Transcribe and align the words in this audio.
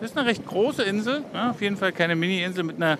Ist 0.00 0.16
eine 0.16 0.26
recht 0.26 0.46
große 0.46 0.82
Insel. 0.82 1.22
Ja, 1.34 1.50
auf 1.50 1.60
jeden 1.60 1.76
Fall 1.76 1.92
keine 1.92 2.16
Mini-Insel 2.16 2.64
mit 2.64 2.76
einer 2.76 2.98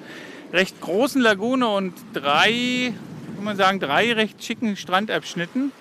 recht 0.52 0.80
großen 0.82 1.22
Lagune 1.22 1.66
und 1.66 1.94
drei, 2.12 2.92
kann 3.36 3.44
man 3.44 3.56
sagen, 3.56 3.80
drei 3.80 4.12
recht 4.12 4.44
schicken 4.44 4.76
Strandabschnitten. 4.76 5.72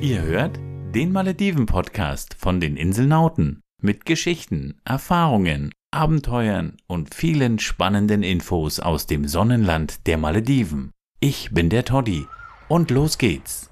Ihr 0.00 0.22
hört 0.22 0.58
den 0.94 1.10
Malediven-Podcast 1.10 2.34
von 2.38 2.60
den 2.60 2.76
Inselnauten 2.76 3.60
mit 3.82 4.06
Geschichten, 4.06 4.80
Erfahrungen, 4.84 5.72
Abenteuern 5.90 6.76
und 6.86 7.16
vielen 7.16 7.58
spannenden 7.58 8.22
Infos 8.22 8.78
aus 8.78 9.06
dem 9.06 9.26
Sonnenland 9.26 10.06
der 10.06 10.18
Malediven. 10.18 10.92
Ich 11.18 11.50
bin 11.50 11.68
der 11.68 11.84
Toddy 11.84 12.26
und 12.68 12.92
los 12.92 13.18
geht's. 13.18 13.69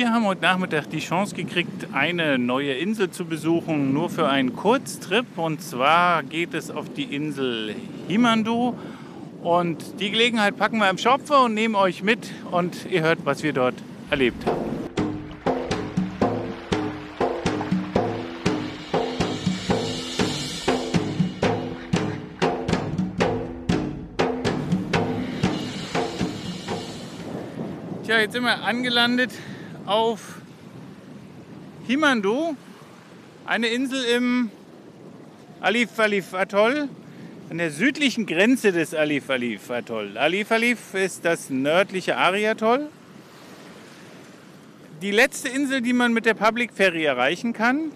Wir 0.00 0.14
haben 0.14 0.24
heute 0.24 0.40
Nachmittag 0.40 0.88
die 0.88 1.00
Chance 1.00 1.34
gekriegt, 1.34 1.88
eine 1.92 2.38
neue 2.38 2.72
Insel 2.72 3.10
zu 3.10 3.26
besuchen, 3.26 3.92
nur 3.92 4.08
für 4.08 4.30
einen 4.30 4.56
Kurztrip. 4.56 5.26
Und 5.36 5.60
zwar 5.60 6.22
geht 6.22 6.54
es 6.54 6.70
auf 6.70 6.90
die 6.90 7.02
Insel 7.02 7.74
Himandu. 8.08 8.74
Und 9.42 10.00
die 10.00 10.10
Gelegenheit 10.10 10.56
packen 10.56 10.78
wir 10.78 10.88
im 10.88 10.96
Schopfe 10.96 11.34
und 11.40 11.52
nehmen 11.52 11.74
euch 11.74 12.02
mit. 12.02 12.30
Und 12.50 12.86
ihr 12.90 13.02
hört, 13.02 13.26
was 13.26 13.42
wir 13.42 13.52
dort 13.52 13.74
erlebt 14.08 14.42
haben. 14.46 14.56
Tja, 28.06 28.18
jetzt 28.20 28.32
sind 28.32 28.44
wir 28.44 28.64
angelandet 28.64 29.30
auf 29.90 30.20
Himandu, 31.88 32.54
eine 33.44 33.66
Insel 33.66 34.04
im 34.04 34.50
Alif 35.60 35.98
Alif 35.98 36.32
Atoll, 36.32 36.88
an 37.50 37.58
der 37.58 37.72
südlichen 37.72 38.24
Grenze 38.24 38.70
des 38.70 38.94
Alif 38.94 39.28
Alif 39.28 39.68
Atoll. 39.68 40.16
Alif 40.16 40.52
Alif 40.52 40.94
ist 40.94 41.24
das 41.24 41.50
nördliche 41.50 42.16
Ari-Atoll. 42.16 42.88
Die 45.02 45.10
letzte 45.10 45.48
Insel, 45.48 45.80
die 45.80 45.92
man 45.92 46.12
mit 46.12 46.24
der 46.24 46.34
Public 46.34 46.72
Ferry 46.72 47.04
erreichen 47.04 47.52
kann. 47.52 47.90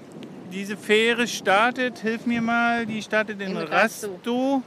Diese 0.53 0.77
Fähre 0.77 1.29
startet, 1.29 1.99
hilf 2.01 2.27
mir 2.27 2.43
mal, 2.43 2.87
die 2.87 3.03
startet 3.03 3.41
in, 3.41 3.53
In 3.53 3.57
Rastu. 3.57 4.09
Rastu. 4.09 4.63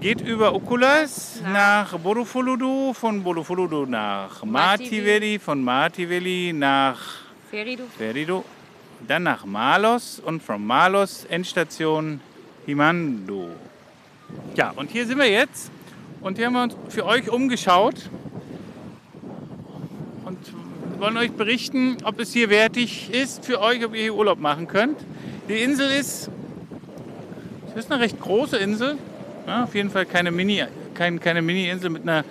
Geht 0.00 0.20
über 0.20 0.54
Okulas 0.54 1.40
Nach- 1.42 1.92
nach 1.92 1.98
Bolufuludu, 1.98 2.92
von 2.92 3.22
Bolufuludu 3.22 3.86
nach. 3.86 4.44
Mativeli, 4.44 5.38
von 5.38 5.62
Mativeli 5.62 6.52
nach 6.54 6.98
Feridu. 7.50 7.84
Ferido, 7.96 8.44
dann 9.06 9.24
nach 9.24 9.44
Malos 9.44 10.20
und 10.24 10.42
von 10.42 10.64
Malos 10.64 11.24
Endstation 11.24 12.20
Himandu. 12.66 13.48
Ja, 14.54 14.72
und 14.76 14.90
hier 14.90 15.06
sind 15.06 15.18
wir 15.18 15.30
jetzt 15.30 15.70
und 16.20 16.36
hier 16.36 16.46
haben 16.46 16.54
wir 16.54 16.62
uns 16.64 16.76
für 16.90 17.04
euch 17.06 17.28
umgeschaut 17.30 17.96
und 20.26 20.38
wollen 21.00 21.16
euch 21.16 21.32
berichten, 21.32 21.96
ob 22.04 22.20
es 22.20 22.32
hier 22.32 22.50
wertig 22.50 23.10
ist 23.10 23.44
für 23.44 23.60
euch, 23.60 23.84
ob 23.84 23.94
ihr 23.94 24.02
hier 24.02 24.14
Urlaub 24.14 24.38
machen 24.38 24.68
könnt. 24.68 24.98
Die 25.48 25.62
Insel 25.62 25.90
ist, 25.90 26.28
es 27.70 27.76
ist 27.84 27.90
eine 27.90 28.02
recht 28.02 28.20
große 28.20 28.58
Insel, 28.58 28.98
ja, 29.48 29.64
auf 29.64 29.74
jeden 29.74 29.90
Fall 29.90 30.04
keine 30.04 30.30
Mini, 30.30 30.62
kein, 30.94 31.20
keine 31.20 31.40
Mini-Insel 31.42 31.90
mit 31.90 32.02
einer 32.02 32.24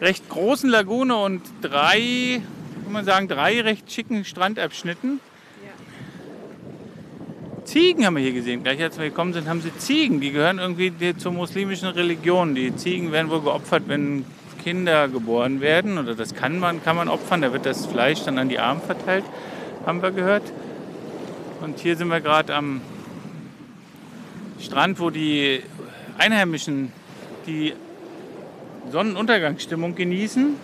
recht 0.00 0.28
großen 0.28 0.70
Lagune 0.70 1.16
und 1.16 1.42
drei, 1.60 2.40
kann 2.84 2.92
man 2.92 3.04
sagen, 3.04 3.28
drei 3.28 3.60
recht 3.60 3.90
schicken 3.90 4.24
Strandabschnitten. 4.24 5.20
Ziegen 7.64 8.06
haben 8.06 8.16
wir 8.16 8.22
hier 8.22 8.32
gesehen. 8.32 8.62
Gleich 8.62 8.82
als 8.82 8.98
wir 8.98 9.06
gekommen 9.06 9.32
sind, 9.32 9.48
haben 9.48 9.60
sie 9.60 9.76
Ziegen. 9.76 10.20
Die 10.20 10.32
gehören 10.32 10.58
irgendwie 10.58 11.16
zur 11.16 11.30
muslimischen 11.32 11.88
Religion. 11.88 12.54
Die 12.54 12.74
Ziegen 12.74 13.12
werden 13.12 13.30
wohl 13.30 13.42
geopfert, 13.42 13.84
wenn 13.86 14.24
Kinder 14.62 15.06
geboren 15.08 15.60
werden. 15.60 15.98
Oder 15.98 16.14
das 16.14 16.34
kann 16.34 16.58
man, 16.58 16.82
kann 16.82 16.96
man 16.96 17.08
opfern. 17.08 17.42
Da 17.42 17.52
wird 17.52 17.66
das 17.66 17.86
Fleisch 17.86 18.24
dann 18.24 18.38
an 18.38 18.48
die 18.48 18.58
Armen 18.58 18.80
verteilt, 18.80 19.24
haben 19.86 20.02
wir 20.02 20.10
gehört. 20.10 20.52
Und 21.60 21.78
hier 21.78 21.96
sind 21.96 22.08
wir 22.08 22.20
gerade 22.20 22.54
am 22.54 22.80
Strand, 24.58 24.98
wo 24.98 25.10
die 25.10 25.62
Einheimischen 26.20 26.92
die 27.46 27.72
Sonnenuntergangsstimmung 28.92 29.94
genießen. 29.94 30.54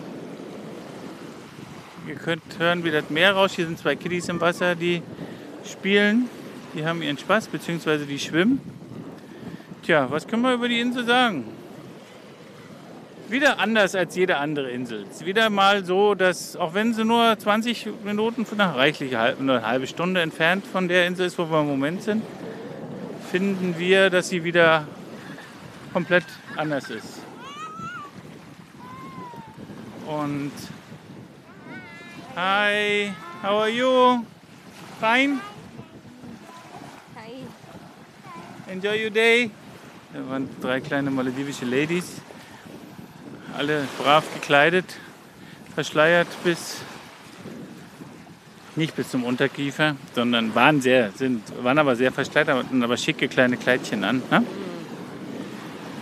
Ihr 2.07 2.15
könnt 2.15 2.43
hören, 2.59 2.83
wie 2.83 2.91
das 2.91 3.09
Meer 3.09 3.33
rauscht. 3.33 3.55
Hier 3.55 3.65
sind 3.65 3.79
zwei 3.79 3.95
Kiddies 3.95 4.29
im 4.29 4.39
Wasser, 4.39 4.75
die 4.75 5.01
spielen. 5.65 6.29
Die 6.75 6.85
haben 6.85 7.01
ihren 7.01 7.17
Spaß, 7.17 7.47
beziehungsweise 7.47 8.05
die 8.05 8.19
schwimmen. 8.19 8.61
Tja, 9.81 10.05
was 10.11 10.27
können 10.27 10.43
wir 10.43 10.53
über 10.53 10.67
die 10.69 10.79
Insel 10.79 11.05
sagen? 11.05 11.45
Wieder 13.27 13.59
anders 13.59 13.95
als 13.95 14.15
jede 14.15 14.37
andere 14.37 14.69
Insel. 14.69 15.05
Es 15.09 15.17
ist 15.17 15.25
wieder 15.25 15.49
mal 15.49 15.83
so, 15.83 16.13
dass, 16.13 16.55
auch 16.55 16.75
wenn 16.75 16.93
sie 16.93 17.03
nur 17.03 17.35
20 17.35 17.87
Minuten 18.03 18.45
halbe, 18.59 19.43
nur 19.43 19.55
eine 19.55 19.67
halbe 19.67 19.87
Stunde 19.87 20.21
entfernt 20.21 20.67
von 20.67 20.87
der 20.87 21.07
Insel 21.07 21.25
ist, 21.25 21.39
wo 21.39 21.49
wir 21.49 21.61
im 21.61 21.67
Moment 21.67 22.03
sind, 22.03 22.21
finden 23.31 23.75
wir, 23.79 24.11
dass 24.11 24.29
sie 24.29 24.43
wieder 24.43 24.87
komplett 25.97 26.25
anders 26.55 26.91
ist. 26.91 27.21
Und 30.05 30.51
hi, 32.35 33.11
how 33.41 33.61
are 33.61 33.69
you? 33.69 34.23
Fine? 34.99 35.39
Enjoy 38.67 39.05
your 39.05 39.09
day. 39.09 39.49
Da 40.13 40.19
waren 40.29 40.47
drei 40.61 40.81
kleine 40.81 41.09
maledivische 41.09 41.65
Ladies, 41.65 42.21
alle 43.57 43.87
brav 43.97 44.23
gekleidet, 44.35 44.99
verschleiert 45.73 46.27
bis 46.43 46.75
nicht 48.75 48.95
bis 48.95 49.09
zum 49.09 49.23
Unterkiefer, 49.23 49.95
sondern 50.13 50.53
waren 50.53 50.79
sehr, 50.79 51.11
sind, 51.13 51.41
waren 51.63 51.79
aber 51.79 51.95
sehr 51.95 52.11
verschleiert, 52.11 52.49
hatten 52.49 52.83
aber 52.83 52.97
schicke 52.97 53.27
kleine 53.27 53.57
Kleidchen 53.57 54.03
an. 54.03 54.21
Ne? 54.29 54.45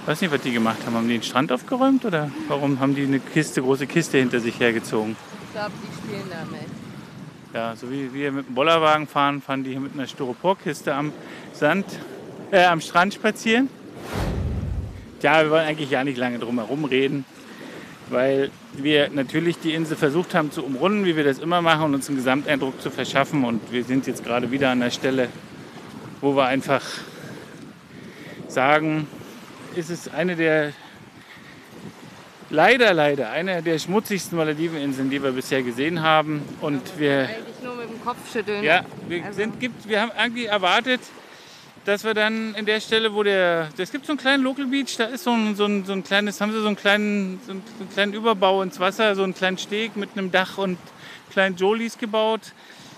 Weiß 0.06 0.22
nicht, 0.22 0.32
was 0.32 0.42
die 0.42 0.52
gemacht 0.52 0.78
haben. 0.86 0.96
Haben 0.96 1.08
die 1.08 1.16
den 1.16 1.24
Strand 1.24 1.52
aufgeräumt 1.52 2.06
oder 2.06 2.30
warum 2.48 2.80
haben 2.80 2.94
die 2.94 3.04
eine 3.04 3.20
Kiste, 3.20 3.64
große 3.64 3.88
Kiste 3.88 4.20
hinter 4.20 4.40
sich 4.40 4.60
hergezogen? 4.60 5.16
Ich 5.48 5.54
glaube, 5.54 5.72
die 5.82 5.98
spielen 5.98 6.30
damit. 6.30 6.68
Ja, 7.56 7.76
so 7.76 7.90
wie 7.90 8.14
wir 8.14 8.32
mit 8.32 8.48
dem 8.48 8.54
Bollerwagen 8.54 9.08
fahren, 9.08 9.42
fahren 9.42 9.64
die 9.64 9.72
hier 9.72 9.80
mit 9.80 9.94
einer 9.94 10.06
Styroporkiste 10.06 10.94
am 10.94 11.12
Sand, 11.54 11.86
äh, 12.52 12.66
am 12.66 12.82
Strand 12.82 13.16
spazieren. 13.16 13.68
Tja, 15.22 15.42
wir 15.42 15.50
wollen 15.50 15.66
eigentlich 15.66 15.90
ja 15.90 16.04
nicht 16.04 16.18
lange 16.18 16.38
drum 16.38 16.60
herum 16.60 16.86
reden, 16.86 17.26
weil 18.10 18.52
wir 18.74 19.10
natürlich 19.10 19.58
die 19.58 19.74
Insel 19.74 19.98
versucht 19.98 20.36
haben 20.36 20.52
zu 20.52 20.64
umrunden, 20.64 21.06
wie 21.06 21.16
wir 21.16 21.24
das 21.24 21.40
immer 21.40 21.64
machen, 21.64 21.86
und 21.86 21.96
uns 21.96 22.10
einen 22.10 22.18
Gesamteindruck 22.18 22.80
zu 22.80 22.92
verschaffen. 22.92 23.44
Und 23.44 23.72
wir 23.72 23.84
sind 23.84 24.06
jetzt 24.06 24.24
gerade 24.24 24.52
wieder 24.52 24.70
an 24.70 24.82
der 24.82 24.92
Stelle, 24.92 25.30
wo 26.22 26.36
wir 26.36 26.46
einfach 26.46 26.84
sagen, 28.48 29.08
ist 29.76 29.90
es 29.90 30.08
eine 30.14 30.36
der, 30.36 30.74
leider, 32.50 32.94
leider, 32.94 33.30
eine 33.32 33.62
der 33.62 33.80
schmutzigsten 33.80 34.38
Malediveninseln, 34.38 35.10
die 35.10 35.22
wir 35.22 35.32
bisher 35.32 35.64
gesehen 35.64 36.02
haben. 36.02 36.42
Und 36.62 36.82
wir 37.00 37.22
Eigentlich 37.30 37.64
nur 37.64 37.76
mit 37.76 37.90
dem 37.90 38.02
Kopf 38.04 38.32
schütteln. 38.32 38.64
ja, 38.64 38.86
wir, 39.08 39.24
Also- 39.26 39.38
sind, 39.38 39.60
gibt, 39.60 39.88
wir 39.88 40.02
haben 40.02 40.12
eigentlich 40.12 40.48
erwartet, 40.48 41.02
dass 41.86 42.04
wir 42.04 42.14
dann 42.16 42.56
in 42.56 42.66
der 42.66 42.80
Stelle, 42.80 43.14
wo 43.14 43.22
der, 43.22 43.70
es 43.78 43.92
gibt 43.92 44.06
so 44.08 44.14
einen 44.14 44.20
kleinen 44.20 44.44
Local 44.44 44.66
Beach, 44.66 44.96
da 44.98 45.06
ist 45.06 45.24
so 45.24 45.32
ein, 45.32 45.56
so 45.56 45.66
ein, 45.66 45.86
so 45.86 45.94
ein 45.94 46.04
kleines, 46.04 46.42
haben 46.42 46.52
sie 46.52 46.60
so 46.62 46.68
einen 46.68 46.76
kleinen, 46.76 47.40
so 47.46 47.52
einen, 47.52 47.64
so 47.78 47.84
einen 47.84 47.94
kleinen 47.94 48.14
Überbau 48.14 48.64
ins 48.64 48.80
Wasser, 48.80 49.14
so 49.16 49.24
einen 49.24 49.36
kleinen 49.36 49.58
Steg 49.60 49.96
mit 49.96 50.10
einem 50.14 50.32
Dach 50.32 50.58
und 50.58 50.80
kleinen 51.32 51.56
Jolies 51.58 51.98
gebaut. 51.98 52.54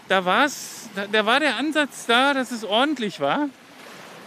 Da 0.07 0.23
war's, 0.23 0.89
da, 0.95 1.05
da 1.11 1.25
war 1.25 1.41
der 1.41 1.57
Ansatz 1.57 2.05
da, 2.05 2.33
dass 2.33 2.51
es 2.51 2.63
ordentlich 2.63 3.19
war. 3.19 3.49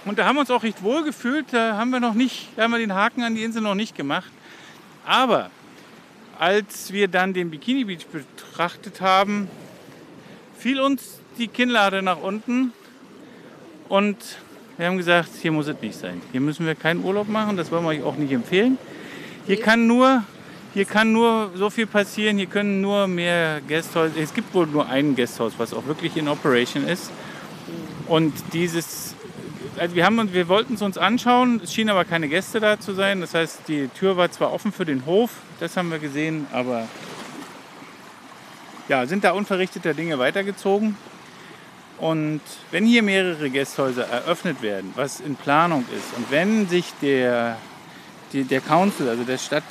Und 0.04 0.18
da 0.18 0.24
haben 0.24 0.36
wir 0.36 0.40
uns 0.40 0.50
auch 0.50 0.62
recht 0.62 0.82
wohl 0.82 1.04
gefühlt. 1.04 1.46
Da 1.50 1.76
haben 1.76 1.90
wir 1.90 2.00
noch 2.00 2.14
nicht, 2.14 2.48
da 2.56 2.62
haben 2.64 2.70
wir 2.70 2.78
den 2.78 2.94
Haken 2.94 3.22
an 3.22 3.34
die 3.34 3.42
Insel 3.42 3.62
noch 3.62 3.74
nicht 3.74 3.94
gemacht. 3.96 4.30
Aber 5.04 5.50
als 6.38 6.92
wir 6.92 7.08
dann 7.08 7.34
den 7.34 7.50
Bikini 7.50 7.84
Beach 7.84 8.06
betrachtet 8.06 9.00
haben, 9.00 9.48
fiel 10.56 10.80
uns 10.80 11.20
die 11.38 11.48
Kinnlade 11.48 12.02
nach 12.02 12.20
unten 12.20 12.72
und 13.88 14.16
wir 14.78 14.86
haben 14.86 14.96
gesagt, 14.96 15.30
hier 15.40 15.52
muss 15.52 15.66
es 15.66 15.76
nicht 15.82 15.98
sein. 15.98 16.22
Hier 16.32 16.40
müssen 16.40 16.64
wir 16.64 16.74
keinen 16.74 17.04
Urlaub 17.04 17.28
machen, 17.28 17.58
das 17.58 17.70
wollen 17.70 17.82
wir 17.84 17.90
euch 17.90 18.02
auch 18.02 18.16
nicht 18.16 18.32
empfehlen. 18.32 18.78
Hier 19.46 19.60
kann 19.60 19.86
nur, 19.86 20.24
hier 20.72 20.86
kann 20.86 21.12
nur 21.12 21.50
so 21.54 21.68
viel 21.68 21.86
passieren, 21.86 22.38
hier 22.38 22.46
können 22.46 22.80
nur 22.80 23.06
mehr 23.06 23.60
Gasthäuser, 23.68 24.18
es 24.18 24.32
gibt 24.32 24.54
wohl 24.54 24.66
nur 24.66 24.88
ein 24.88 25.16
Gasthaus, 25.16 25.52
was 25.58 25.74
auch 25.74 25.86
wirklich 25.86 26.16
in 26.16 26.28
Operation 26.28 26.86
ist. 26.86 27.10
Und 28.06 28.32
dieses, 28.54 29.14
also 29.78 29.94
wir, 29.94 30.04
haben, 30.04 30.32
wir 30.32 30.48
wollten 30.48 30.74
es 30.74 30.82
uns 30.82 30.98
anschauen, 30.98 31.60
es 31.62 31.72
schienen 31.72 31.90
aber 31.90 32.04
keine 32.04 32.28
Gäste 32.28 32.60
da 32.60 32.78
zu 32.80 32.92
sein. 32.92 33.20
Das 33.20 33.34
heißt, 33.34 33.60
die 33.68 33.88
Tür 33.88 34.16
war 34.16 34.30
zwar 34.30 34.52
offen 34.52 34.72
für 34.72 34.84
den 34.84 35.06
Hof, 35.06 35.30
das 35.60 35.76
haben 35.76 35.90
wir 35.90 35.98
gesehen, 35.98 36.46
aber 36.52 36.88
ja, 38.88 39.06
sind 39.06 39.24
da 39.24 39.32
unverrichteter 39.32 39.94
Dinge 39.94 40.18
weitergezogen. 40.18 40.96
Und 41.98 42.40
wenn 42.70 42.86
hier 42.86 43.02
mehrere 43.02 43.50
Gästhäuser 43.50 44.06
eröffnet 44.08 44.62
werden, 44.62 44.92
was 44.96 45.20
in 45.20 45.36
Planung 45.36 45.84
ist, 45.96 46.16
und 46.16 46.30
wenn 46.30 46.66
sich 46.66 46.92
der, 47.02 47.58
die, 48.32 48.44
der 48.44 48.62
Council, 48.62 49.08
also 49.08 49.22
der 49.24 49.38
Stadt, 49.38 49.64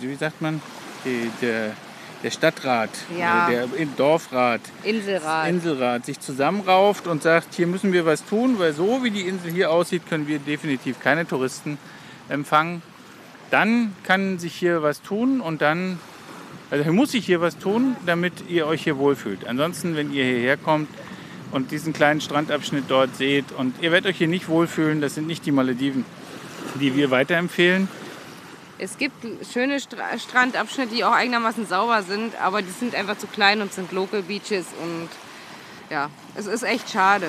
wie 0.00 0.14
sagt 0.14 0.42
man, 0.42 0.60
die, 1.04 1.30
der, 1.40 1.74
der 2.22 2.30
Stadtrat, 2.30 2.90
Ja. 3.16 3.48
äh, 3.48 3.66
der 3.76 3.86
Dorfrat, 3.96 4.60
Inselrad. 4.82 5.48
Inselrat 5.48 6.04
sich 6.06 6.20
zusammenrauft 6.20 7.06
und 7.06 7.22
sagt, 7.22 7.54
hier 7.54 7.66
müssen 7.66 7.92
wir 7.92 8.04
was 8.06 8.24
tun, 8.24 8.58
weil 8.58 8.72
so 8.72 9.02
wie 9.02 9.10
die 9.10 9.22
Insel 9.22 9.50
hier 9.52 9.70
aussieht, 9.70 10.02
können 10.08 10.28
wir 10.28 10.38
definitiv 10.38 11.00
keine 11.00 11.26
Touristen 11.26 11.78
empfangen. 12.28 12.82
Dann 13.50 13.94
kann 14.04 14.38
sich 14.38 14.54
hier 14.54 14.82
was 14.82 15.02
tun 15.02 15.40
und 15.40 15.60
dann, 15.62 15.98
also 16.70 16.84
hier 16.84 16.92
muss 16.92 17.12
sich 17.12 17.26
hier 17.26 17.40
was 17.40 17.58
tun, 17.58 17.96
damit 18.06 18.32
ihr 18.48 18.66
euch 18.66 18.82
hier 18.84 18.98
wohlfühlt. 18.98 19.46
Ansonsten, 19.46 19.96
wenn 19.96 20.12
ihr 20.12 20.24
hierher 20.24 20.56
kommt 20.56 20.88
und 21.50 21.70
diesen 21.72 21.92
kleinen 21.92 22.20
Strandabschnitt 22.20 22.84
dort 22.88 23.16
seht 23.16 23.46
und 23.52 23.74
ihr 23.82 23.90
werdet 23.90 24.10
euch 24.10 24.18
hier 24.18 24.28
nicht 24.28 24.48
wohlfühlen, 24.48 25.00
das 25.00 25.14
sind 25.16 25.26
nicht 25.26 25.46
die 25.46 25.52
Malediven, 25.52 26.04
die 26.80 26.94
wir 26.94 27.10
weiterempfehlen. 27.10 27.88
Es 28.82 28.96
gibt 28.96 29.26
schöne 29.52 29.78
Stra 29.78 30.18
Strandabschnitte, 30.18 30.94
die 30.94 31.04
auch 31.04 31.12
einigermaßen 31.12 31.66
sauber 31.66 32.02
sind, 32.02 32.40
aber 32.40 32.62
die 32.62 32.70
sind 32.70 32.94
einfach 32.94 33.18
zu 33.18 33.26
klein 33.26 33.60
und 33.60 33.74
sind 33.74 33.92
Local 33.92 34.22
Beaches 34.22 34.66
und 34.82 35.08
ja, 35.90 36.08
es 36.34 36.46
ist 36.46 36.62
echt 36.62 36.88
schade. 36.88 37.28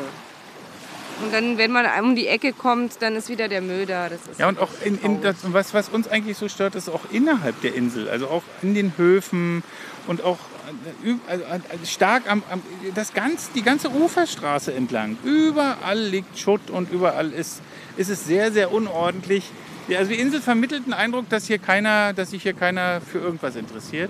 Und 1.22 1.34
dann, 1.34 1.58
wenn 1.58 1.72
man 1.72 1.86
um 2.02 2.16
die 2.16 2.28
Ecke 2.28 2.54
kommt, 2.54 3.02
dann 3.02 3.18
ist 3.18 3.28
wieder 3.28 3.50
der 3.50 3.60
Müll 3.62 3.86
da. 3.86 4.08
Das 4.08 4.22
ist 4.32 4.40
Ja, 4.40 4.48
und 4.48 4.60
auch 4.60 4.70
in, 4.86 4.98
in 5.02 5.22
das, 5.22 5.36
was, 5.44 5.74
was 5.74 5.90
uns 5.90 6.08
eigentlich 6.08 6.38
so 6.38 6.48
stört, 6.48 6.76
ist 6.76 6.90
auch 6.90 7.12
innerhalb 7.12 7.60
der 7.62 7.76
Insel, 7.76 8.10
also 8.10 8.28
auch 8.28 8.44
in 8.62 8.74
den 8.74 8.94
Höfen 8.98 9.62
und 10.08 10.24
auch 10.24 10.40
äh, 11.04 11.16
also, 11.28 11.44
also 11.46 11.86
stark 11.86 12.32
am, 12.32 12.44
am 12.50 12.62
das 12.96 13.14
ganz, 13.14 13.52
die 13.52 13.62
ganze 13.62 13.90
Uferstraße 13.90 14.74
entlang. 14.74 15.18
Überall 15.26 16.00
liegt 16.00 16.40
Schutt 16.40 16.70
und 16.70 16.90
überall 16.92 17.34
ist, 17.34 17.62
ist 17.98 18.10
es 18.10 18.26
sehr, 18.26 18.54
sehr 18.54 18.72
unordentlich. 18.72 19.44
Also 19.90 20.12
die 20.12 20.20
Insel 20.20 20.42
vermittelt 20.42 20.86
den 20.86 20.94
Eindruck, 20.94 21.28
dass, 21.30 21.48
hier 21.48 21.58
keiner, 21.58 22.14
dass 22.14 22.32
sich 22.32 22.44
hier 22.44 22.54
keiner 22.54 23.02
für 23.02 23.20
irgendwas 23.20 23.56
interessiert. 23.56 24.10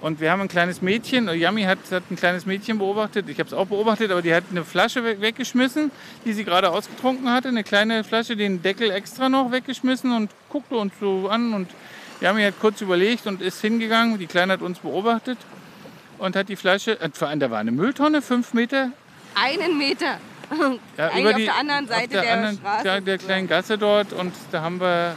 Und 0.00 0.18
wir 0.18 0.30
haben 0.30 0.40
ein 0.40 0.48
kleines 0.48 0.80
Mädchen, 0.80 1.28
Yami 1.28 1.64
hat, 1.64 1.78
hat 1.90 2.04
ein 2.10 2.16
kleines 2.16 2.46
Mädchen 2.46 2.78
beobachtet, 2.78 3.28
ich 3.28 3.38
habe 3.38 3.48
es 3.48 3.52
auch 3.52 3.66
beobachtet, 3.66 4.10
aber 4.10 4.22
die 4.22 4.34
hat 4.34 4.44
eine 4.50 4.64
Flasche 4.64 5.04
we- 5.04 5.20
weggeschmissen, 5.20 5.90
die 6.24 6.32
sie 6.32 6.44
gerade 6.44 6.70
ausgetrunken 6.70 7.30
hatte, 7.30 7.48
eine 7.48 7.62
kleine 7.64 8.02
Flasche, 8.02 8.34
den 8.34 8.62
Deckel 8.62 8.90
extra 8.90 9.28
noch 9.28 9.52
weggeschmissen 9.52 10.10
und 10.12 10.30
guckte 10.48 10.76
uns 10.76 10.94
so 10.98 11.28
an. 11.28 11.52
Und 11.52 11.68
Yami 12.22 12.42
hat 12.44 12.54
kurz 12.60 12.80
überlegt 12.80 13.26
und 13.26 13.42
ist 13.42 13.60
hingegangen, 13.60 14.18
die 14.18 14.26
Kleine 14.26 14.54
hat 14.54 14.62
uns 14.62 14.78
beobachtet 14.78 15.36
und 16.16 16.34
hat 16.34 16.48
die 16.48 16.56
Flasche, 16.56 16.98
äh, 16.98 17.10
da 17.38 17.50
war 17.50 17.58
eine 17.58 17.70
Mülltonne, 17.70 18.22
fünf 18.22 18.54
Meter, 18.54 18.92
einen 19.34 19.76
Meter. 19.76 20.18
ja, 20.96 21.08
Eigentlich 21.08 21.20
über 21.20 21.30
auf 21.30 21.36
die, 21.36 21.44
der 21.44 21.56
anderen 21.56 21.86
Seite 21.86 22.02
auf 22.02 22.10
der, 22.10 22.22
der 22.22 22.32
anderen, 22.32 22.56
Straße 22.58 22.82
der, 22.82 23.00
der 23.00 23.18
kleinen 23.18 23.48
Gasse 23.48 23.78
dort 23.78 24.12
und 24.12 24.32
da 24.50 24.62
haben 24.62 24.80
wir 24.80 25.16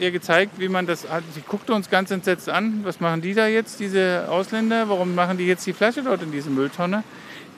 ihr 0.00 0.10
gezeigt, 0.10 0.58
wie 0.58 0.68
man 0.68 0.86
das 0.86 1.08
hat. 1.08 1.22
Sie 1.34 1.42
guckte 1.42 1.74
uns 1.74 1.90
ganz 1.90 2.10
entsetzt 2.10 2.48
an. 2.48 2.80
Was 2.84 3.00
machen 3.00 3.20
die 3.20 3.34
da 3.34 3.46
jetzt, 3.46 3.80
diese 3.80 4.26
Ausländer? 4.28 4.88
Warum 4.88 5.14
machen 5.14 5.36
die 5.38 5.46
jetzt 5.46 5.66
die 5.66 5.72
Flasche 5.72 6.02
dort 6.02 6.22
in 6.22 6.32
diese 6.32 6.50
Mülltonne? 6.50 7.04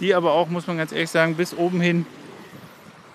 Die 0.00 0.14
aber 0.14 0.32
auch, 0.32 0.48
muss 0.48 0.66
man 0.66 0.76
ganz 0.76 0.92
ehrlich 0.92 1.10
sagen, 1.10 1.36
bis 1.36 1.54
oben 1.54 1.80
hin, 1.80 2.06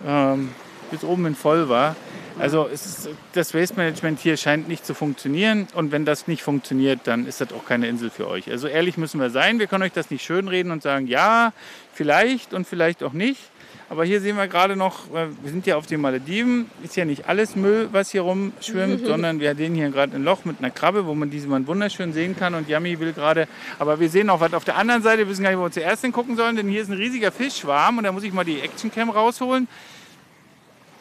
ähm, 0.06 0.50
bis 0.92 1.04
oben 1.04 1.26
hin 1.26 1.36
voll 1.36 1.68
war. 1.68 1.96
Also 2.40 2.66
ist, 2.66 3.10
das 3.34 3.54
Waste 3.54 3.76
Management 3.76 4.20
hier 4.20 4.38
scheint 4.38 4.68
nicht 4.68 4.86
zu 4.86 4.94
funktionieren 4.94 5.68
und 5.74 5.92
wenn 5.92 6.06
das 6.06 6.28
nicht 6.28 6.44
funktioniert, 6.44 7.00
dann 7.06 7.26
ist 7.26 7.42
das 7.42 7.52
auch 7.52 7.66
keine 7.66 7.88
Insel 7.88 8.12
für 8.12 8.28
euch. 8.28 8.50
Also 8.52 8.68
ehrlich 8.68 8.98
müssen 8.98 9.20
wir 9.20 9.32
sein, 9.32 9.58
wir 9.58 9.66
können 9.66 9.84
euch 9.84 9.92
das 9.92 10.12
nicht 10.12 10.24
schönreden 10.24 10.72
und 10.72 10.84
sagen, 10.84 11.08
ja, 11.08 11.52
vielleicht 11.94 12.54
und 12.54 12.68
vielleicht 12.68 13.02
auch 13.02 13.14
nicht. 13.14 13.42
Aber 13.90 14.04
hier 14.04 14.20
sehen 14.20 14.36
wir 14.36 14.48
gerade 14.48 14.76
noch, 14.76 15.08
äh, 15.14 15.28
wir 15.42 15.50
sind 15.50 15.66
ja 15.66 15.78
auf 15.78 15.86
den 15.86 16.02
Malediven, 16.02 16.70
ist 16.84 16.98
ja 16.98 17.06
nicht 17.06 17.30
alles 17.30 17.56
Müll, 17.56 17.88
was 17.94 18.12
hier 18.12 18.22
rumschwimmt, 18.22 19.06
sondern 19.06 19.40
wir 19.40 19.56
sehen 19.56 19.76
hier 19.76 19.90
gerade 19.90 20.16
ein 20.16 20.24
Loch 20.24 20.44
mit 20.44 20.60
einer 20.60 20.72
Krabbe, 20.72 21.06
wo 21.06 21.16
man 21.16 21.30
diese 21.30 21.48
Mann 21.48 21.68
wunderschön 21.68 22.12
sehen 22.12 22.36
kann. 22.36 22.54
Und 22.54 22.68
Yami 22.68 23.00
will 23.00 23.14
gerade, 23.14 23.48
aber 23.80 24.00
wir 24.00 24.10
sehen 24.10 24.30
auch 24.30 24.42
was 24.42 24.54
auf 24.54 24.66
der 24.66 24.76
anderen 24.76 25.04
Seite, 25.04 25.20
wir 25.20 25.30
wissen 25.30 25.44
gar 25.44 25.52
nicht, 25.52 25.60
wo 25.60 25.64
wir 25.64 25.72
zuerst 25.72 26.02
hingucken 26.02 26.36
sollen, 26.36 26.58
denn 26.58 26.68
hier 26.68 26.82
ist 26.82 26.90
ein 26.90 26.98
riesiger 26.98 27.32
Fischschwarm 27.32 27.98
und 27.98 28.04
da 28.04 28.12
muss 28.12 28.24
ich 28.24 28.34
mal 28.34 28.44
die 28.44 28.60
Actioncam 28.60 29.10
rausholen, 29.10 29.70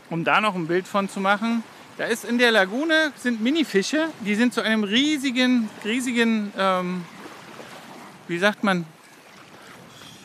um 0.09 0.23
da 0.23 0.41
noch 0.41 0.55
ein 0.55 0.69
Bild 0.69 0.87
von 0.87 1.09
zu 1.09 1.19
machen. 1.19 1.65
Da 1.99 2.05
ist 2.05 2.25
in 2.25 2.39
der 2.39 2.53
Lagune 2.53 3.13
sind 3.17 3.43
Minifische, 3.43 4.09
die 4.21 4.37
sind 4.37 4.55
zu 4.55 4.61
einem 4.61 4.85
riesigen, 4.85 5.69
riesigen, 5.85 6.53
ähm, 6.57 7.05
wie 8.29 8.39
sagt 8.39 8.63
man, 8.63 8.85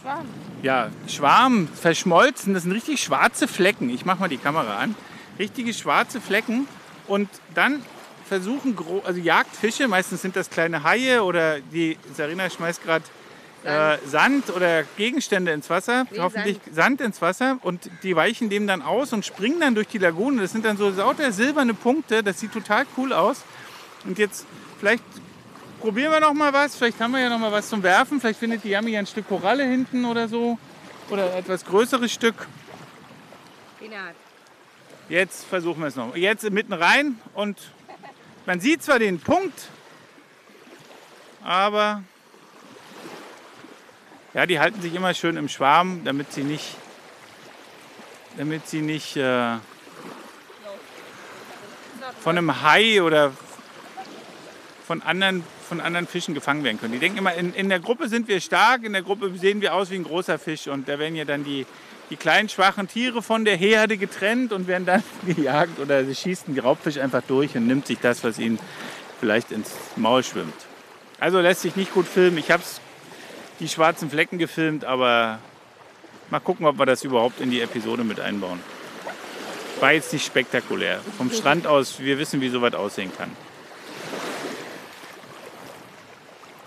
Schwarm. 0.02 0.26
ja, 0.64 0.90
Schwarm 1.08 1.68
verschmolzen. 1.68 2.54
Das 2.54 2.64
sind 2.64 2.72
richtig 2.72 3.02
schwarze 3.04 3.48
Flecken. 3.48 3.90
Ich 3.90 4.06
mache 4.06 4.20
mal 4.20 4.28
die 4.30 4.38
Kamera 4.38 4.78
an. 4.78 4.96
Richtige 5.40 5.74
schwarze 5.74 6.20
Flecken. 6.22 6.68
Und 7.08 7.30
dann 7.54 7.82
versuchen, 8.28 8.78
also 9.04 9.20
Jagdfische, 9.20 9.88
meistens 9.88 10.22
sind 10.22 10.36
das 10.36 10.50
kleine 10.50 10.84
Haie 10.84 11.24
oder 11.24 11.60
die 11.60 11.98
Sarina 12.16 12.50
schmeißt 12.50 12.82
gerade 12.84 13.04
äh, 13.64 13.98
Sand 14.08 14.50
oder 14.56 14.84
Gegenstände 14.98 15.52
ins 15.52 15.70
Wasser, 15.70 16.06
Nee, 16.10 16.20
hoffentlich 16.20 16.58
Sand. 16.72 17.02
ins 17.02 17.22
Wasser 17.22 17.58
und 17.62 17.90
die 18.04 18.16
weichen 18.16 18.50
dem 18.50 18.66
dann 18.66 18.82
aus 18.82 19.14
und 19.14 19.26
springen 19.26 19.60
dann 19.60 19.76
durch 19.76 19.88
die 19.88 19.98
Lagune. 20.00 20.42
Das 20.42 20.52
sind 20.52 20.66
dann 20.66 20.78
so 20.78 20.90
lauter 20.90 21.32
silberne 21.32 21.74
Punkte, 21.74 22.24
das 22.24 22.40
sieht 22.40 22.54
total 22.54 22.86
cool 22.98 23.14
aus. 23.14 23.44
Und 24.06 24.18
jetzt 24.18 24.48
vielleicht 24.80 25.04
probieren 25.82 26.12
wir 26.12 26.20
noch 26.20 26.34
mal 26.34 26.54
was. 26.54 26.76
Vielleicht 26.76 27.00
haben 27.00 27.12
wir 27.12 27.20
ja 27.20 27.30
noch 27.30 27.40
mal 27.40 27.52
was 27.52 27.68
zum 27.68 27.82
Werfen. 27.84 28.22
Vielleicht 28.22 28.40
findet 28.40 28.64
die 28.64 28.70
Yami 28.70 28.96
ein 28.98 29.08
Stück 29.08 29.28
Koralle 29.28 29.66
hinten 29.66 30.06
oder 30.06 30.28
so. 30.28 30.58
Oder 31.10 31.32
ein 31.32 31.40
etwas 31.40 31.66
größeres 31.66 32.12
Stück. 32.14 32.36
Spinat. 33.78 34.16
Jetzt 35.10 35.44
versuchen 35.44 35.82
wir 35.82 35.88
es 35.88 35.96
noch. 35.96 36.16
Jetzt 36.16 36.50
mitten 36.52 36.72
rein 36.72 37.20
und 37.34 37.58
man 38.46 38.60
sieht 38.60 38.84
zwar 38.84 39.00
den 39.00 39.20
Punkt, 39.20 39.70
aber 41.44 42.04
ja, 44.34 44.46
die 44.46 44.60
halten 44.60 44.82
sich 44.82 44.94
immer 44.96 45.14
schön 45.14 45.36
im 45.36 45.50
Schwarm, 45.50 46.02
damit 46.06 46.32
sie 46.32 46.44
nicht, 46.44 46.76
damit 48.38 48.68
sie 48.68 48.82
nicht 48.82 49.18
äh, 49.18 49.58
von 52.22 52.38
einem 52.38 52.62
Hai 52.62 53.02
oder 53.02 53.34
von 54.92 55.02
anderen, 55.04 55.42
von 55.70 55.80
anderen 55.80 56.06
Fischen 56.06 56.34
gefangen 56.34 56.66
werden 56.66 56.78
können. 56.78 56.92
Die 56.92 57.00
denken 57.00 57.20
immer, 57.20 57.34
in, 57.34 57.54
in 57.54 57.70
der 57.70 57.80
Gruppe 57.80 58.10
sind 58.10 58.28
wir 58.28 58.42
stark, 58.42 58.84
in 58.84 58.92
der 58.92 59.04
Gruppe 59.04 59.32
sehen 59.38 59.62
wir 59.62 59.74
aus 59.74 59.90
wie 59.90 59.96
ein 59.96 60.04
großer 60.04 60.38
Fisch 60.38 60.68
und 60.68 60.90
da 60.90 61.00
werden 61.00 61.16
ja 61.16 61.24
dann 61.24 61.46
die, 61.46 61.66
die 62.10 62.18
kleinen 62.18 62.50
schwachen 62.50 62.90
Tiere 62.90 63.22
von 63.22 63.46
der 63.46 63.56
Herde 63.56 63.96
getrennt 63.96 64.52
und 64.52 64.68
werden 64.68 64.86
dann 64.86 65.02
gejagt 65.26 65.80
oder 65.80 66.04
sie 66.04 66.14
schießt 66.14 66.50
einen 66.50 66.60
Raubfisch 66.60 66.98
einfach 66.98 67.22
durch 67.26 67.56
und 67.56 67.68
nimmt 67.68 67.88
sich 67.88 68.00
das, 68.00 68.22
was 68.26 68.38
ihnen 68.38 68.60
vielleicht 69.22 69.54
ins 69.54 69.72
Maul 69.96 70.26
schwimmt. 70.26 70.54
Also 71.22 71.40
lässt 71.40 71.62
sich 71.62 71.78
nicht 71.78 71.94
gut 71.94 72.06
filmen. 72.06 72.38
Ich 72.38 72.52
habe 72.52 72.64
die 73.62 73.70
schwarzen 73.70 74.10
Flecken 74.10 74.40
gefilmt, 74.40 74.84
aber 74.84 75.40
mal 76.30 76.42
gucken, 76.42 76.66
ob 76.66 76.80
wir 76.80 76.86
das 76.86 77.06
überhaupt 77.06 77.40
in 77.40 77.50
die 77.50 77.62
Episode 77.62 78.04
mit 78.04 78.20
einbauen. 78.20 78.60
War 79.80 79.94
jetzt 79.94 80.12
nicht 80.12 80.26
spektakulär. 80.26 81.00
Vom 81.18 81.32
Strand 81.32 81.66
aus, 81.66 82.02
wir 82.02 82.20
wissen, 82.20 82.42
wie 82.42 82.50
sowas 82.50 82.74
aussehen 82.74 83.14
kann. 83.18 83.32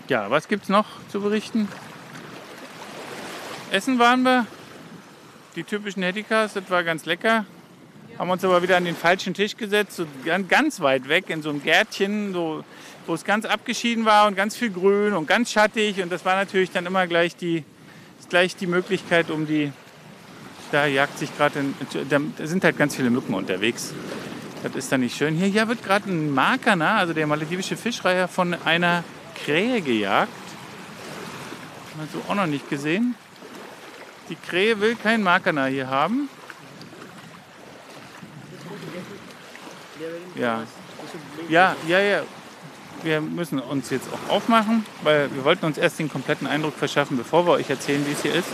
Ja, 0.07 0.29
was 0.29 0.47
gibt's 0.47 0.69
noch 0.69 0.85
zu 1.09 1.19
berichten? 1.21 1.67
Essen 3.71 3.97
waren 3.99 4.23
wir. 4.23 4.45
Die 5.55 5.63
typischen 5.63 6.03
Hettikas, 6.03 6.53
das 6.53 6.69
war 6.69 6.83
ganz 6.83 7.05
lecker. 7.05 7.45
Haben 8.19 8.29
uns 8.29 8.43
aber 8.43 8.61
wieder 8.61 8.77
an 8.77 8.85
den 8.85 8.95
falschen 8.95 9.33
Tisch 9.33 9.57
gesetzt, 9.57 9.95
so 9.95 10.05
gan- 10.23 10.47
ganz 10.47 10.79
weit 10.81 11.07
weg 11.09 11.29
in 11.29 11.41
so 11.41 11.49
einem 11.49 11.63
Gärtchen, 11.63 12.33
so, 12.33 12.63
wo 13.07 13.13
es 13.13 13.23
ganz 13.23 13.45
abgeschieden 13.45 14.05
war 14.05 14.27
und 14.27 14.35
ganz 14.35 14.55
viel 14.55 14.69
Grün 14.69 15.13
und 15.13 15.27
ganz 15.27 15.51
schattig. 15.51 16.01
Und 16.01 16.11
das 16.11 16.23
war 16.23 16.35
natürlich 16.35 16.71
dann 16.71 16.85
immer 16.85 17.07
gleich 17.07 17.35
die, 17.35 17.63
gleich 18.29 18.55
die 18.55 18.67
Möglichkeit, 18.67 19.31
um 19.31 19.47
die, 19.47 19.71
da 20.71 20.85
jagt 20.85 21.17
sich 21.17 21.35
gerade, 21.35 21.63
da 22.09 22.19
sind 22.47 22.63
halt 22.63 22.77
ganz 22.77 22.95
viele 22.95 23.09
Mücken 23.09 23.33
unterwegs. 23.33 23.93
Das 24.61 24.75
ist 24.75 24.91
dann 24.91 25.01
nicht 25.01 25.17
schön. 25.17 25.35
Hier, 25.35 25.47
hier 25.47 25.67
wird 25.67 25.83
gerade 25.83 26.09
ein 26.09 26.31
Marker, 26.31 26.75
ne? 26.75 26.89
also 26.89 27.13
der 27.13 27.27
maledivische 27.27 27.77
Fischreiher 27.77 28.27
von 28.27 28.53
einer 28.65 29.03
Krähe 29.35 29.81
gejagt. 29.81 30.31
Wir 31.97 32.07
so 32.11 32.21
auch 32.29 32.35
noch 32.35 32.47
nicht 32.47 32.69
gesehen. 32.69 33.15
Die 34.29 34.35
Krähe 34.35 34.79
will 34.81 34.95
keinen 34.95 35.23
Makana 35.23 35.65
hier 35.65 35.87
haben. 35.87 36.29
Ja. 40.35 40.63
Ja, 41.47 41.75
ja, 41.87 41.99
ja. 41.99 42.23
Wir 43.03 43.21
müssen 43.21 43.59
uns 43.59 43.91
jetzt 43.91 44.07
auch 44.11 44.33
aufmachen, 44.33 44.85
weil 45.03 45.33
wir 45.33 45.45
wollten 45.45 45.65
uns 45.65 45.77
erst 45.77 45.99
den 45.99 46.09
kompletten 46.09 46.47
Eindruck 46.47 46.75
verschaffen, 46.75 47.17
bevor 47.17 47.45
wir 47.45 47.51
euch 47.51 47.69
erzählen, 47.69 48.05
wie 48.07 48.13
es 48.13 48.23
hier 48.23 48.33
ist. 48.33 48.49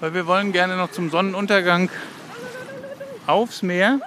Weil 0.00 0.12
wir 0.12 0.26
wollen 0.26 0.52
gerne 0.52 0.76
noch 0.76 0.90
zum 0.90 1.08
Sonnenuntergang 1.10 1.88
aufs 3.26 3.62
Meer, 3.62 4.00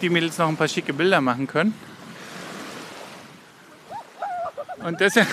die 0.00 0.08
Mädels 0.08 0.38
noch 0.38 0.48
ein 0.48 0.56
paar 0.56 0.68
schicke 0.68 0.94
Bilder 0.94 1.20
machen 1.20 1.46
können. 1.46 1.74
Und 4.88 4.98
deshalb. 5.00 5.28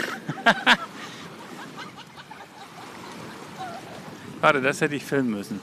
Warte, 4.42 4.62
das 4.62 4.82
hätte 4.82 4.96
ich 4.96 5.06
filmen 5.06 5.32
müssen. 5.32 5.62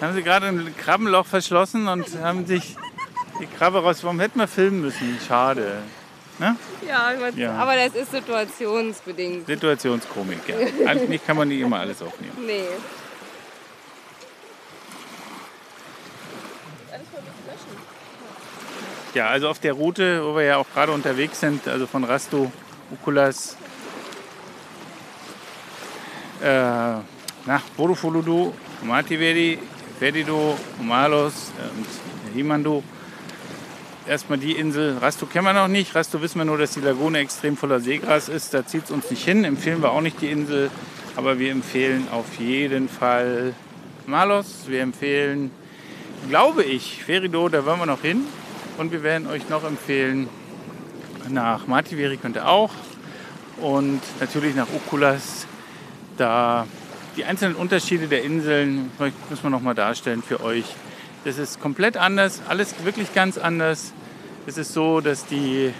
Haben 0.00 0.14
sie 0.14 0.22
gerade 0.22 0.46
ein 0.46 0.74
Krabbenloch 0.78 1.26
verschlossen 1.26 1.86
und 1.86 2.06
haben 2.22 2.46
sich 2.46 2.76
die 3.38 3.46
Krabbe 3.46 3.82
raus. 3.82 4.02
Warum 4.02 4.20
hätten 4.20 4.38
wir 4.38 4.48
filmen 4.48 4.80
müssen? 4.80 5.18
Schade. 5.28 5.82
Ne? 6.38 6.56
Ja, 6.88 7.08
aber- 7.10 7.28
Ja. 7.36 7.52
aber 7.58 7.76
das 7.76 7.94
ist 7.94 8.10
situationsbedingt. 8.12 9.46
Situationskomik, 9.46 10.38
ja. 10.48 10.56
Eigentlich 10.88 11.24
kann 11.26 11.36
man 11.36 11.48
nicht 11.48 11.60
immer 11.60 11.78
alles 11.80 12.00
aufnehmen. 12.00 12.32
Nee. 12.46 12.64
Ja, 19.14 19.26
also 19.28 19.48
auf 19.48 19.58
der 19.58 19.72
Route, 19.72 20.24
wo 20.24 20.36
wir 20.36 20.44
ja 20.44 20.56
auch 20.56 20.66
gerade 20.72 20.92
unterwegs 20.92 21.40
sind, 21.40 21.66
also 21.66 21.86
von 21.86 22.04
Rasto, 22.04 22.50
Ukulas, 22.90 23.56
äh, 26.42 26.46
nach 27.46 27.62
Borufuludu, 27.76 28.52
Mativeri, 28.82 29.58
Ferido, 29.98 30.56
Malos 30.80 31.52
und 31.76 32.34
Himando. 32.34 32.82
Erstmal 34.06 34.38
die 34.38 34.52
Insel. 34.52 34.98
Rasto 34.98 35.26
kennen 35.26 35.44
wir 35.44 35.52
noch 35.52 35.68
nicht. 35.68 35.94
Rasto 35.94 36.20
wissen 36.20 36.38
wir 36.38 36.44
nur, 36.44 36.58
dass 36.58 36.72
die 36.72 36.80
Lagune 36.80 37.18
extrem 37.18 37.56
voller 37.56 37.80
Seegras 37.80 38.28
ist. 38.28 38.54
Da 38.54 38.66
zieht 38.66 38.84
es 38.84 38.90
uns 38.90 39.10
nicht 39.10 39.24
hin. 39.24 39.44
Empfehlen 39.44 39.82
wir 39.82 39.92
auch 39.92 40.00
nicht 40.00 40.20
die 40.20 40.30
Insel. 40.30 40.70
Aber 41.16 41.38
wir 41.38 41.52
empfehlen 41.52 42.08
auf 42.10 42.38
jeden 42.38 42.88
Fall 42.88 43.54
Malos. 44.06 44.64
Wir 44.66 44.80
empfehlen, 44.80 45.50
glaube 46.28 46.64
ich, 46.64 47.04
Ferido, 47.04 47.48
da 47.48 47.64
wollen 47.64 47.78
wir 47.78 47.86
noch 47.86 48.00
hin. 48.00 48.24
Und 48.78 48.90
wir 48.90 49.02
werden 49.02 49.28
euch 49.28 49.48
noch 49.48 49.64
empfehlen, 49.64 50.28
nach 51.32 51.66
Mativeri 51.66 52.16
könnt 52.16 52.36
ihr 52.36 52.48
auch. 52.48 52.70
Und 53.60 54.00
natürlich 54.20 54.54
nach 54.54 54.68
Okulas. 54.74 55.46
Da 56.16 56.66
die 57.16 57.24
einzelnen 57.24 57.54
Unterschiede 57.54 58.08
der 58.08 58.22
Inseln 58.22 58.90
müssen 59.28 59.42
wir 59.42 59.50
noch 59.50 59.62
mal 59.62 59.74
darstellen 59.74 60.22
für 60.22 60.42
euch. 60.42 60.64
Das 61.24 61.38
ist 61.38 61.60
komplett 61.60 61.96
anders, 61.96 62.40
alles 62.48 62.74
wirklich 62.84 63.12
ganz 63.14 63.36
anders. 63.36 63.92
Es 64.46 64.56
ist 64.56 64.72
so, 64.72 65.00
dass 65.00 65.26
die 65.26 65.72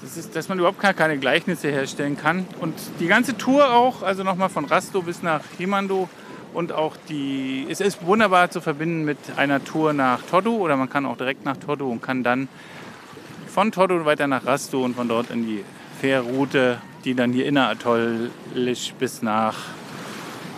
das 0.00 0.18
ist, 0.18 0.36
dass 0.36 0.50
man 0.50 0.58
überhaupt 0.58 0.80
gar 0.80 0.92
keine 0.92 1.16
Gleichnisse 1.16 1.70
herstellen 1.70 2.18
kann. 2.18 2.46
Und 2.60 2.74
die 3.00 3.06
ganze 3.06 3.38
Tour 3.38 3.72
auch, 3.72 4.02
also 4.02 4.22
nochmal 4.22 4.50
von 4.50 4.66
Rasto 4.66 5.00
bis 5.00 5.22
nach 5.22 5.40
Himando 5.56 6.10
und 6.52 6.72
auch 6.72 6.96
die, 7.08 7.66
es 7.70 7.80
ist 7.80 8.04
wunderbar 8.04 8.50
zu 8.50 8.60
verbinden 8.60 9.04
mit 9.04 9.16
einer 9.36 9.64
Tour 9.64 9.94
nach 9.94 10.20
Todu 10.22 10.56
oder 10.56 10.76
man 10.76 10.90
kann 10.90 11.06
auch 11.06 11.16
direkt 11.16 11.44
nach 11.44 11.56
Todu 11.56 11.90
und 11.90 12.02
kann 12.02 12.22
dann 12.22 12.48
von 13.54 13.70
Todu 13.70 14.04
weiter 14.04 14.26
nach 14.26 14.46
Rasto 14.46 14.84
und 14.84 14.96
von 14.96 15.06
dort 15.06 15.30
in 15.30 15.46
die 15.46 15.64
Fährroute, 16.00 16.82
die 17.04 17.14
dann 17.14 17.32
hier 17.32 17.46
inneratollisch 17.46 18.92
bis 18.98 19.22
nach 19.22 19.54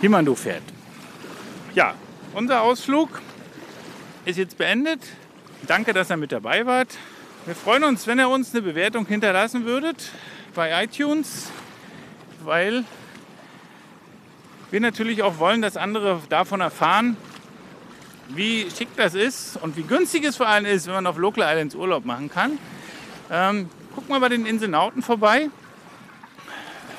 Himando 0.01 0.33
fährt. 0.33 0.63
Ja, 1.75 1.93
unser 2.33 2.63
Ausflug 2.63 3.21
ist 4.25 4.39
jetzt 4.39 4.57
beendet. 4.57 4.99
Danke, 5.67 5.93
dass 5.93 6.09
ihr 6.09 6.17
mit 6.17 6.31
dabei 6.31 6.65
wart. 6.65 6.97
Wir 7.45 7.53
freuen 7.53 7.83
uns, 7.83 8.07
wenn 8.07 8.17
ihr 8.17 8.29
uns 8.29 8.55
eine 8.55 8.63
Bewertung 8.63 9.05
hinterlassen 9.05 9.65
würdet 9.65 10.11
bei 10.55 10.83
iTunes, 10.83 11.51
weil 12.43 12.83
wir 14.71 14.81
natürlich 14.81 15.21
auch 15.21 15.37
wollen, 15.37 15.61
dass 15.61 15.77
andere 15.77 16.19
davon 16.29 16.61
erfahren, 16.61 17.15
wie 18.29 18.65
schick 18.75 18.89
das 18.97 19.13
ist 19.13 19.55
und 19.61 19.77
wie 19.77 19.83
günstig 19.83 20.23
es 20.25 20.35
vor 20.35 20.47
allem 20.47 20.65
ist, 20.65 20.87
wenn 20.87 20.95
man 20.95 21.05
auf 21.05 21.17
Local 21.17 21.43
Islands 21.47 21.75
Urlaub 21.75 22.03
machen 22.03 22.31
kann. 22.31 22.57
Ähm, 23.29 23.69
guckt 23.93 24.09
mal 24.09 24.19
bei 24.19 24.29
den 24.29 24.45
Inselnauten 24.45 25.01
vorbei. 25.01 25.49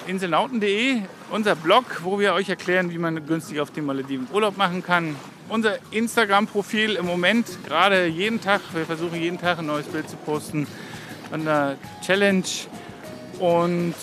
Inselnauten.de, 0.07 1.03
unser 1.31 1.55
Blog, 1.55 1.85
wo 2.03 2.19
wir 2.19 2.35
euch 2.35 2.49
erklären, 2.49 2.91
wie 2.91 2.99
man 2.99 3.27
günstig 3.27 3.61
auf 3.61 3.71
den 3.71 3.87
Malediven 3.87 4.27
Urlaub 4.33 4.57
machen 4.57 4.83
kann. 4.83 5.17
Unser 5.49 5.79
Instagram-Profil 5.91 6.95
im 6.97 7.07
Moment 7.07 7.47
gerade 7.67 8.07
jeden 8.07 8.41
Tag, 8.41 8.61
wir 8.75 8.85
versuchen 8.85 9.21
jeden 9.21 9.39
Tag 9.39 9.59
ein 9.59 9.67
neues 9.67 9.87
Bild 9.87 10.09
zu 10.09 10.17
posten, 10.17 10.67
an 11.31 11.45
der 11.45 11.77
Challenge. 12.03 12.45
Und 13.39 13.95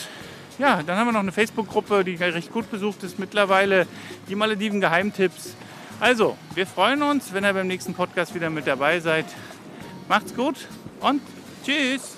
ja, 0.57 0.81
dann 0.83 0.97
haben 0.97 1.07
wir 1.07 1.11
noch 1.11 1.19
eine 1.19 1.31
Facebook-Gruppe, 1.31 2.03
die 2.03 2.15
recht 2.15 2.51
gut 2.51 2.69
besucht 2.71 3.03
ist 3.03 3.19
mittlerweile, 3.19 3.87
die 4.29 4.35
Malediven 4.35 4.81
Geheimtipps. 4.81 5.55
Also, 5.99 6.37
wir 6.55 6.65
freuen 6.65 7.01
uns, 7.03 7.33
wenn 7.33 7.43
ihr 7.43 7.53
beim 7.53 7.67
nächsten 7.67 7.93
Podcast 7.93 8.33
wieder 8.33 8.49
mit 8.49 8.67
dabei 8.67 8.99
seid. 8.99 9.25
Macht's 10.07 10.35
gut 10.35 10.67
und 11.01 11.21
tschüss! 11.65 12.15